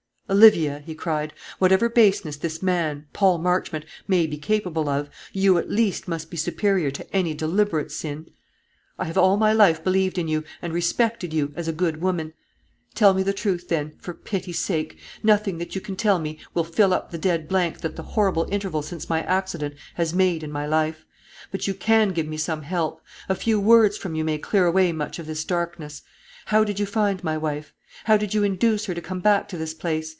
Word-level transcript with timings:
"Olivia," 0.29 0.81
he 0.85 0.95
cried, 0.95 1.33
"whatever 1.59 1.89
baseness 1.89 2.37
this 2.37 2.63
man, 2.63 3.05
Paul 3.11 3.37
Marchmont, 3.39 3.83
may 4.07 4.25
be 4.25 4.37
capable 4.37 4.87
of, 4.87 5.09
you 5.33 5.57
at 5.57 5.69
least 5.69 6.07
must 6.07 6.31
be 6.31 6.37
superior 6.37 6.89
to 6.89 7.13
any 7.13 7.33
deliberate 7.33 7.91
sin. 7.91 8.31
I 8.97 9.03
have 9.03 9.17
all 9.17 9.35
my 9.35 9.51
life 9.51 9.83
believed 9.83 10.17
in 10.17 10.29
you, 10.29 10.45
and 10.61 10.71
respected 10.73 11.33
you, 11.33 11.51
as 11.57 11.67
a 11.67 11.73
good 11.73 11.99
woman. 12.01 12.31
Tell 12.95 13.13
me 13.13 13.23
the 13.23 13.33
truth, 13.33 13.67
then, 13.67 13.97
for 13.99 14.13
pity's 14.13 14.59
sake. 14.59 14.97
Nothing 15.21 15.57
that 15.57 15.75
you 15.75 15.81
can 15.81 15.97
tell 15.97 16.17
me 16.17 16.39
will 16.53 16.63
fill 16.63 16.93
up 16.93 17.11
the 17.11 17.17
dead 17.17 17.49
blank 17.49 17.81
that 17.81 17.97
the 17.97 18.03
horrible 18.13 18.47
interval 18.49 18.81
since 18.81 19.09
my 19.09 19.23
accident 19.23 19.75
has 19.95 20.13
made 20.13 20.43
in 20.43 20.51
my 20.51 20.65
life. 20.65 21.03
But 21.51 21.67
you 21.67 21.73
can 21.73 22.13
give 22.13 22.29
me 22.29 22.37
some 22.37 22.61
help. 22.61 23.01
A 23.27 23.35
few 23.35 23.59
words 23.59 23.97
from 23.97 24.15
you 24.15 24.23
may 24.23 24.37
clear 24.37 24.65
away 24.65 24.93
much 24.93 25.19
of 25.19 25.27
this 25.27 25.43
darkness. 25.43 26.03
How 26.45 26.63
did 26.63 26.79
you 26.79 26.85
find 26.85 27.21
my 27.21 27.37
wife? 27.37 27.73
How 28.05 28.15
did 28.15 28.33
you 28.33 28.43
induce 28.45 28.85
her 28.85 28.93
to 28.93 29.01
come 29.01 29.19
back 29.19 29.49
to 29.49 29.57
this 29.57 29.73
place? 29.73 30.07